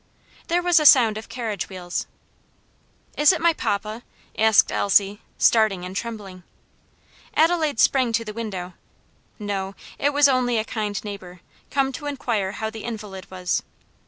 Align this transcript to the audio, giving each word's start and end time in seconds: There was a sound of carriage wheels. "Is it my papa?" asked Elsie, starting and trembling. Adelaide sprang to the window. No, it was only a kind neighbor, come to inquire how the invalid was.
There 0.47 0.63
was 0.63 0.79
a 0.79 0.85
sound 0.87 1.19
of 1.19 1.29
carriage 1.29 1.69
wheels. 1.69 2.07
"Is 3.15 3.31
it 3.31 3.39
my 3.39 3.53
papa?" 3.53 4.01
asked 4.35 4.71
Elsie, 4.71 5.21
starting 5.37 5.85
and 5.85 5.95
trembling. 5.95 6.41
Adelaide 7.35 7.79
sprang 7.79 8.11
to 8.13 8.25
the 8.25 8.33
window. 8.33 8.73
No, 9.37 9.75
it 9.99 10.11
was 10.11 10.27
only 10.27 10.57
a 10.57 10.65
kind 10.65 10.99
neighbor, 11.03 11.41
come 11.69 11.91
to 11.91 12.07
inquire 12.07 12.53
how 12.53 12.71
the 12.71 12.83
invalid 12.83 13.29
was. 13.29 13.61